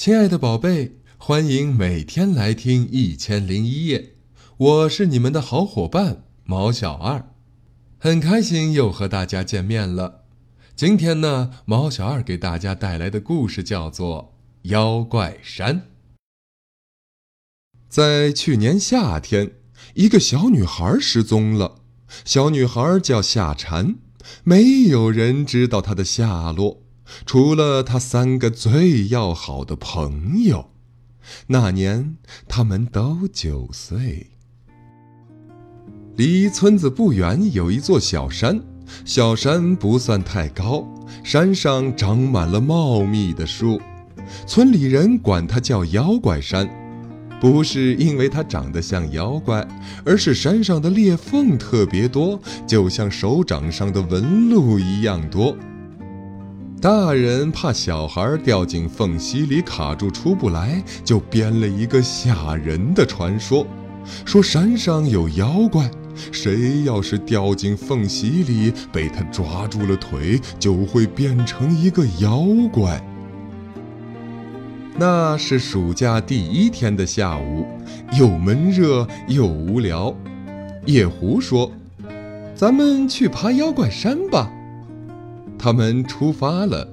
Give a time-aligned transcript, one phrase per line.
[0.00, 3.98] 亲爱的宝贝，欢迎每天来听《一千零一夜》，
[4.56, 7.34] 我是你们的好伙伴毛小二，
[7.98, 10.24] 很开心又和大家见面了。
[10.74, 14.32] 今天呢，毛小二给大家带来的故事叫做
[14.70, 15.76] 《妖怪山》。
[17.90, 19.52] 在去年夏天，
[19.92, 21.82] 一个小女孩失踪了，
[22.24, 23.96] 小女孩叫夏蝉，
[24.44, 26.84] 没有人知道她的下落。
[27.26, 30.70] 除了他三个最要好的朋友，
[31.48, 32.16] 那年
[32.48, 34.28] 他们都九岁。
[36.16, 38.60] 离村子不远有一座小山，
[39.04, 40.86] 小山不算太高，
[41.22, 43.80] 山上长满了茂密的树，
[44.46, 46.68] 村里人管它叫妖怪山，
[47.40, 49.66] 不是因为它长得像妖怪，
[50.04, 55.56] 而是山上的裂缝特别多，就像手掌上的纹路一样多。
[56.80, 63.66] 大人怕小孩掉进缝隙里卡住出不来，就编了一个吓人的传说，
[64.24, 65.90] 说山上有妖怪，
[66.32, 72.98] 谁要是掉进缝隙里被他抓住了腿，就会变成一个妖怪。
[74.96, 77.66] 那是暑假第一天的下午，
[78.18, 80.14] 又闷热又无聊。
[80.86, 81.70] 夜狐说
[82.56, 84.50] ：“咱们去爬妖怪山吧。”
[85.60, 86.88] 他们出发了，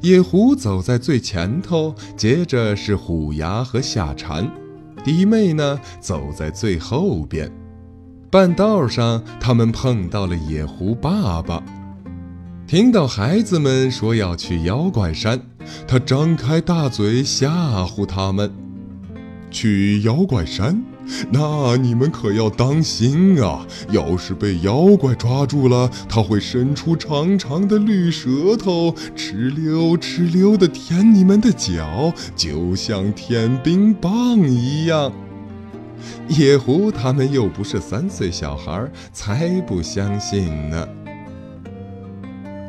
[0.00, 4.48] 野狐走在最前头，接着是虎牙和夏蝉，
[5.04, 7.50] 弟妹呢走在最后边。
[8.30, 11.62] 半道上，他们碰到了野狐爸爸。
[12.66, 15.40] 听到孩子们说要去妖怪山，
[15.86, 17.48] 他张开大嘴吓
[17.84, 18.52] 唬他们
[19.50, 20.80] ：“去妖怪山。”
[21.30, 23.66] 那你们可要当心啊！
[23.90, 35.12] 要是被妖怪抓住了，他会伸出长长的绿舌头，哧溜哧溜地舔你们的脚，就像舔冰棒一样。
[36.28, 40.86] 野狐他们又不是三岁小孩，才不相信呢。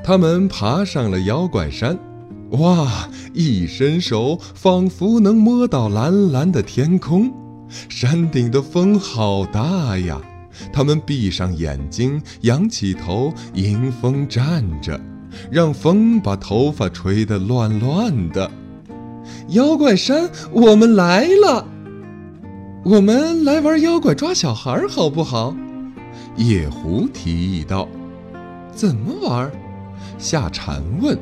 [0.03, 1.97] 他们爬上了妖怪山，
[2.51, 3.09] 哇！
[3.33, 7.31] 一伸手，仿佛能摸到蓝蓝的天空。
[7.88, 10.19] 山顶的风好大呀！
[10.74, 15.00] 他们闭上眼睛，仰起头，迎风站着，
[15.52, 18.50] 让风把头发吹得乱乱的。
[19.50, 21.66] 妖怪山，我们来了！
[22.84, 25.56] 我们来玩妖怪抓小孩，好不好？
[26.36, 27.88] 野狐提议道。
[28.74, 29.51] 怎么玩？
[30.18, 31.18] 夏蝉问。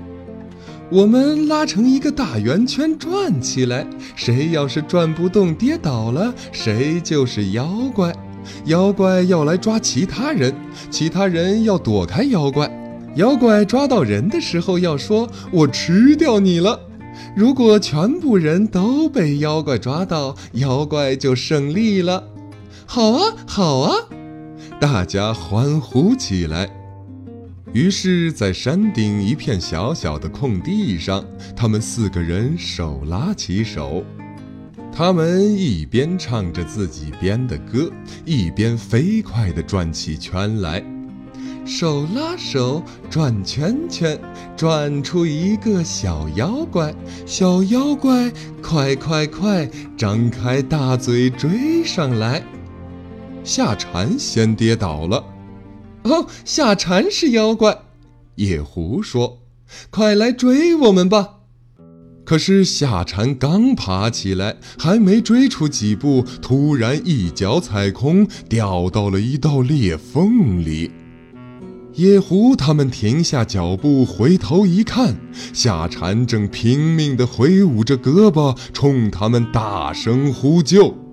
[0.90, 8.14] 我们拉成一个大圆圈转起来，谁要是转不动跌倒了，谁就是妖怪。
[8.66, 10.54] 妖怪要来抓其他人，
[10.90, 12.72] 其他人要躲开妖怪。
[13.16, 16.80] 妖怪抓到人的时候要说：“我吃掉你了。”
[17.36, 22.24] 如果全部人都被妖怪抓到，妖怪就胜利了。
[22.86, 23.96] 好啊，好啊！
[24.80, 26.70] 大家欢呼起来。
[27.74, 31.24] 于是，在山顶一片小小的空地上，
[31.56, 34.04] 他们四个人手拉起手，
[34.92, 37.92] 他们一边唱着自己编的歌，
[38.26, 40.84] 一边飞快地转起圈来，
[41.66, 44.18] 手拉手转圈圈，
[44.56, 46.96] 转出一个小妖怪。
[47.26, 48.32] 小妖怪，
[48.64, 52.42] 快快快，张开大嘴追上来！
[53.44, 55.24] 夏蝉先跌倒了。
[56.08, 57.80] 哦，夏蝉是妖怪，
[58.36, 59.40] 野狐说
[59.90, 61.36] ：“快来追我们吧！”
[62.26, 70.92] 可是夏蝉刚爬起来，还没追出几步，突然一脚踩空，掉到了一道裂缝里。
[71.94, 75.16] 野狐他们停下脚步，回头一看，
[75.54, 81.07] 夏蝉正拼命地挥舞着胳膊，冲他们大声呼救。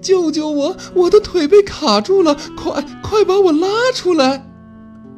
[0.00, 0.76] 救救我！
[0.94, 4.46] 我的腿被卡住了，快快把我拉出来！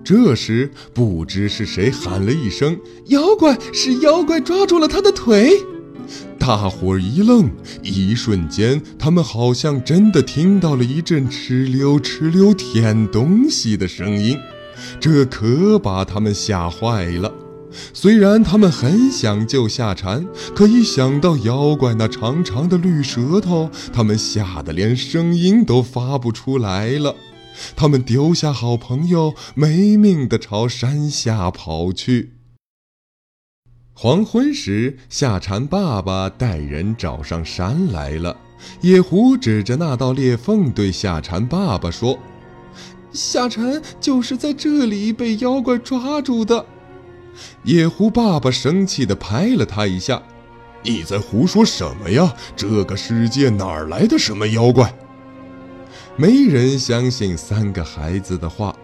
[0.04, 5.52] 这时，不知是谁喊了一声：“妖怪！”是妖怪抓住了他的腿。
[6.38, 7.50] 大伙儿一愣，
[7.82, 14.38] 一瞬间，他们好像真的听到了一阵哧溜哧溜舔东西的声音，
[14.98, 17.30] 这可把他们吓坏了。
[17.92, 27.14] 虽然他们很想救夏蝉，可一想到妖怪那长长的绿舌头，他们吓得连声音都发不出来了。
[27.74, 32.34] 他们丢下好朋友，没命地朝山下跑去。
[33.92, 38.36] 黄昏时，夏蝉爸爸带人找上山来了。
[38.80, 42.16] 野狐指着那道裂缝，对夏蝉爸爸说
[43.12, 46.64] ：“夏蝉就是在这里被妖怪抓住的。”
[47.64, 50.22] 野狐爸爸生气地拍了他一下
[50.82, 52.34] ：“你在胡说什么呀？
[52.56, 54.94] 这个世界哪来的什么妖怪？
[56.16, 58.74] 没人相信三个孩子的话。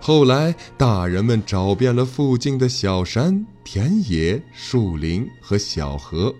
[0.00, 6.34] 后来，大人们找遍了附近的小山、田野、树林和小河，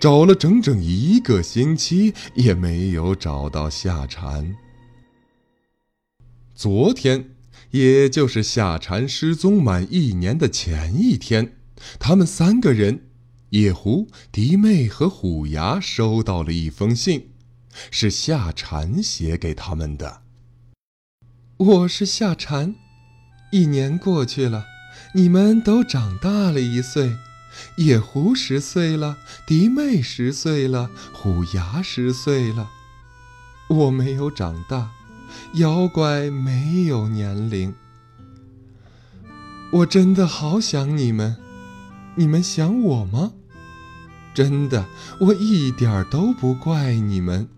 [0.00, 4.56] 找了整整一个星期，也没有找到夏蝉。
[6.54, 7.33] 昨天，
[7.74, 11.56] 也就是夏蝉失踪满一年的前一天，
[11.98, 13.08] 他们三个人——
[13.50, 17.32] 野狐、迪妹和虎牙——收到了一封信，
[17.90, 20.22] 是夏蝉写给他们的。
[21.56, 22.76] 我是夏蝉。
[23.50, 24.66] 一年过去了，
[25.12, 27.16] 你们都长大了一岁，
[27.78, 29.18] 野狐十岁了，
[29.48, 32.70] 迪妹十岁了，虎牙十岁了。
[33.68, 34.92] 我没有长大，
[35.54, 37.74] 妖怪没有年龄。
[39.72, 41.36] 我真的好想你们，
[42.14, 43.32] 你们想我吗？
[44.32, 44.84] 真的，
[45.20, 47.48] 我一点都不怪你们。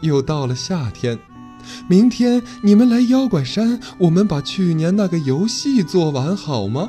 [0.00, 1.18] 又到了夏天。
[1.88, 6.88] 明天你们来妖怪山，我们把去年那个游戏做完好吗？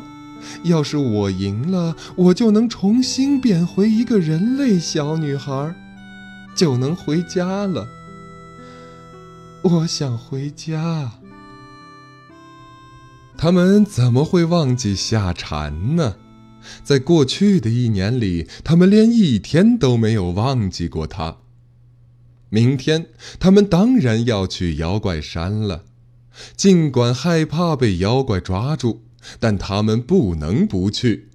[0.64, 5.76] 要是我赢了，我就能重新变回一个人类小女孩，
[6.56, 7.86] 就能回家了。
[9.64, 11.12] 我想回家。
[13.38, 16.16] 他们怎么会忘记夏蝉呢？
[16.84, 21.38] 在过去的一年里，他们连一天都没有忘记过他。
[22.50, 23.08] 明天，
[23.40, 25.86] 他们当然要去妖怪山了。
[26.56, 29.02] 尽管害怕被妖怪抓住，
[29.40, 31.31] 但他们不能不去。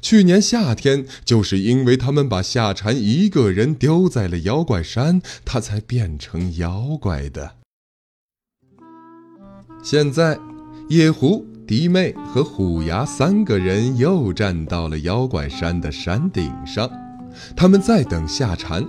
[0.00, 7.56] 去年夏天，就是因为他们把夏蝉一个人丢在了妖怪山，他才变成妖怪的。
[9.82, 10.38] 现在，
[10.88, 16.90] 野狐、迪妹和虎牙三个人又站到了妖怪山的山顶上，
[17.54, 18.84] 他们在等夏蝉。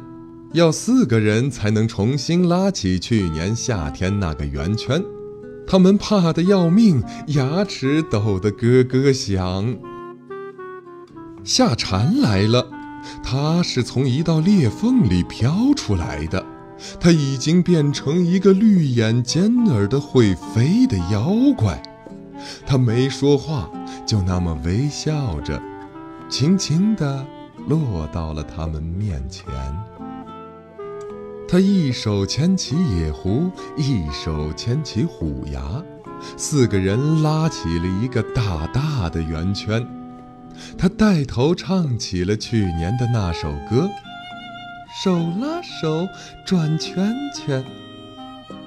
[0.54, 5.04] 要四个人才能重新拉起去年夏天那个圆圈，
[5.68, 9.78] 他们怕得要命，牙齿抖得咯咯响。
[11.46, 12.68] 夏蝉来了，
[13.24, 16.44] 它是从一道裂缝里飘出来的，
[17.00, 21.80] 它已经变成一个绿眼尖耳的会飞的妖怪。
[22.66, 23.70] 它没说话，
[24.08, 25.62] 就那么微笑着，
[26.28, 27.24] 轻轻地
[27.68, 29.46] 落到了他们面前。
[31.48, 35.62] 他一手牵起野狐，一手牵起虎牙，
[36.38, 39.88] 四个人拉起了一个大大的圆圈。
[40.78, 43.90] 他带头唱起了去年的那首歌
[45.04, 46.08] ：“手拉手
[46.46, 47.64] 转圈圈。”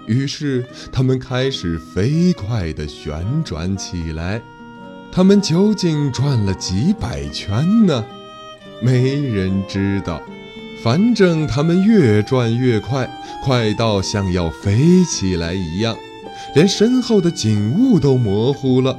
[0.07, 4.41] 于是他们开始飞快地旋转起来。
[5.11, 8.05] 他们究竟转了几百圈呢？
[8.83, 10.21] 没人知道。
[10.85, 13.11] 反正他们越转越快，
[13.43, 15.97] 快到像要飞起来一样，
[16.55, 18.97] 连身后的景物都模糊了。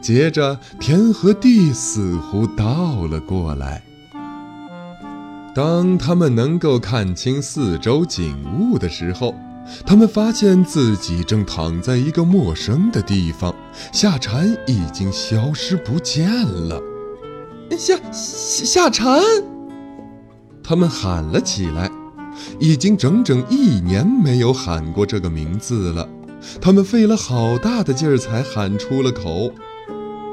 [0.00, 3.82] 接着，天和地似乎倒了过来。
[5.54, 9.34] 当他们能够看清四周景物的时候，
[9.84, 13.54] 他们发现自己正躺在一个陌生的地方，
[13.92, 16.80] 夏蝉已经消失不见了。
[17.76, 19.22] 夏夏夏蝉。
[20.62, 21.90] 他们喊了起来，
[22.58, 26.08] 已经整整一年没有喊过这个名字了。
[26.60, 29.52] 他们费了好大的劲儿才喊出了口。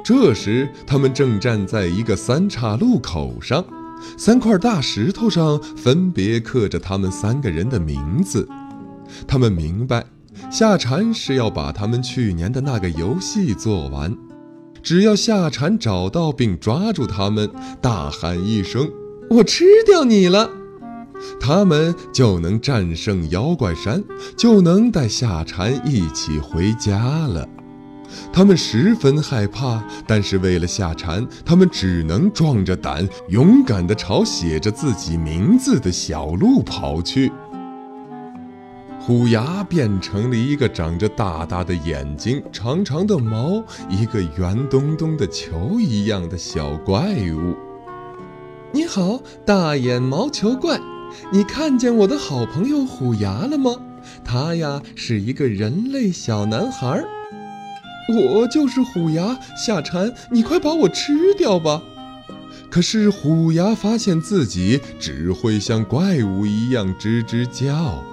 [0.08, 3.66] 这时，他们正站在一个三岔路口上，
[4.18, 8.48] 三块大石头上分别刻着他们三个人的名字。
[9.28, 10.06] 他们明白，
[10.50, 14.16] 夏蝉是要把他们去年的那个游戏做完。
[14.82, 18.90] 只要夏蝉找到并抓住他们，大喊一声。
[19.30, 20.50] 我吃掉你了，
[21.38, 24.02] 他们就能战胜妖怪山，
[24.38, 26.98] 就能带夏蝉一起回家
[27.28, 27.46] 了。
[28.32, 37.32] 他们十分害怕，但是为了夏蝉，他们只能壮着胆，勇敢地朝写着自己名字的小路跑去。
[39.00, 47.56] 虎牙变成了一个长着大大的眼睛、长长的毛、一个圆咚咚的球一样的小怪物。
[48.74, 50.78] 你好，大眼毛球怪，
[51.32, 53.72] 你看见我的好朋友虎牙了吗？
[54.26, 57.02] 他呀是一个人类小男孩。
[58.08, 61.82] 我就是虎牙夏蝉，你快把我吃掉吧！
[62.70, 68.04] 可是虎牙发现自己只会像怪物一样吱吱叫。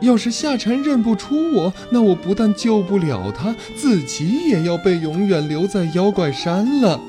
[0.00, 7.00] 要是夏蝉认不出我，那我不但救不了他，自己也要被永远留在妖怪山了。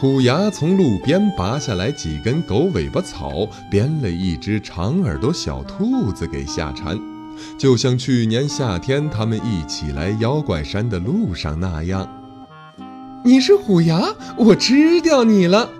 [0.00, 6.96] 虎牙从路边拔下来几根狗尾巴草，编了一只长耳朵小兔子给夏蝉，
[7.56, 12.08] 就像去年夏天他们一起来妖怪山的路上那样。
[13.24, 15.70] 你是虎牙，我吃掉你了。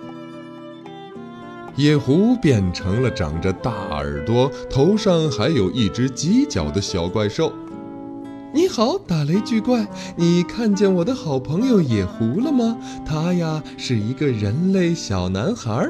[1.76, 7.52] 野狐变成了长着大耳朵、头上还有一只犄角的小怪兽。
[8.52, 9.86] 你好，打雷巨怪，
[10.16, 12.76] 你看见我的好朋友野狐了吗？
[13.06, 15.86] 他呀是一个人类小男孩。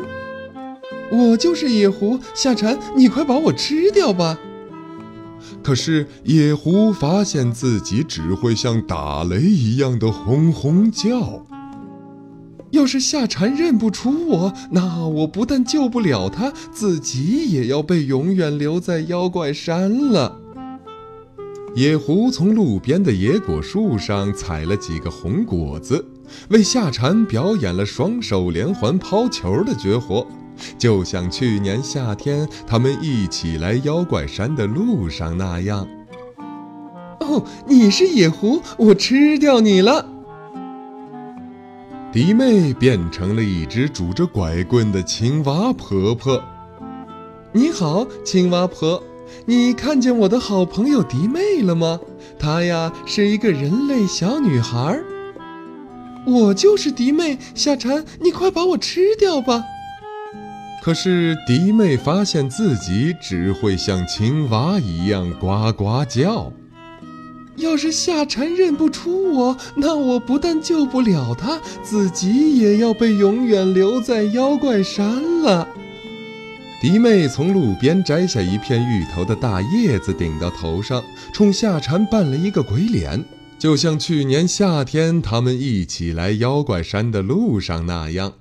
[1.11, 4.39] 我就是野狐，夏蝉，你快把我吃掉吧。
[5.63, 11.45] 可是野狐发现自己只会像打雷一样的轰轰叫。
[12.71, 20.39] 要是夏蝉认不出我，那我不但救不了他，自己也要被永远留在妖怪山了。
[21.75, 26.05] 野狐从路边的野果树上采了几个红果子，
[26.51, 30.27] 为夏蝉表演了双手连环抛球的绝活，
[30.79, 35.87] 就像去年夏天他们一起来妖怪山的路上那样。
[37.21, 40.07] 哦，你是野狐，我吃掉你了。
[42.11, 46.43] 迪妹变成了一只拄着拐棍的青蛙婆婆。
[47.53, 49.03] 你好，青蛙婆，
[49.45, 52.01] 你看见我的好朋友迪妹了吗？
[52.39, 54.99] 她呀是一个人类小女孩。
[56.27, 59.65] 我就是迪妹，夏蝉，你快把我吃掉吧。
[60.83, 66.51] 可是迪妹发现自己只会像青蛙一样呱呱叫。
[67.57, 75.67] 要是夏蝉认不出我，那我不但救不了他，自己也要被永远留在妖怪山了。
[76.81, 81.03] 迪妹从路边摘下一片芋头的大叶子顶到头上，
[81.35, 83.25] 冲夏蝉扮了一个鬼脸，
[83.59, 88.33] 就像去年夏天他们一起来妖怪山的路上那样。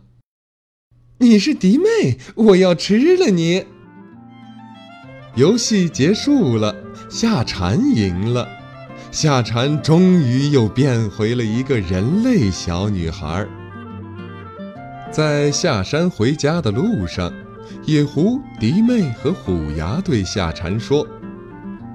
[1.19, 3.65] 你是迪妹，我要吃了你。
[5.33, 6.75] 游戏结束了，
[7.09, 8.47] 夏蝉赢了。
[9.09, 13.47] 夏蝉终于又变回了一个人类小女孩。
[15.11, 17.33] 在下山回家的路上，
[17.85, 21.07] 野狐、迪妹和虎牙对夏蝉说：“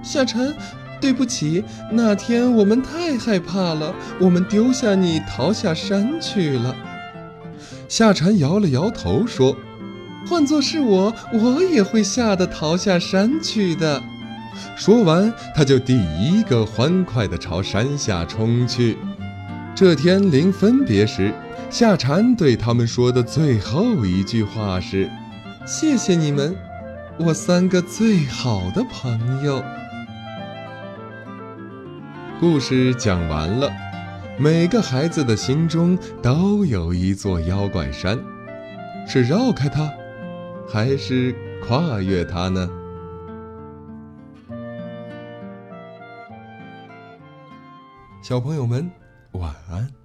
[0.02, 0.52] 夏蝉，
[1.00, 1.62] 对不起，
[1.92, 6.74] 那天我们太害怕了，我们丢下你逃下山去了。”
[7.92, 9.54] 夏蝉摇了摇头说
[10.26, 14.02] ：“换作是我，我也会吓得逃下山去的。”
[14.74, 18.96] 说完，他就第一个欢快地朝山下冲去。
[19.74, 21.34] 这天临分别时，
[21.68, 25.10] 夏蝉对他们说的最后一句话是
[25.68, 26.56] ：“谢谢你们，
[27.18, 29.62] 我三个最好的朋友。”
[32.40, 33.70] 故事讲完了，
[34.38, 38.18] 每个孩子的心中都有一座妖怪山，
[39.06, 39.92] 是绕开它，
[40.68, 42.68] 还是跨越它呢？
[48.22, 48.90] 小朋友们，
[49.32, 50.01] 晚安。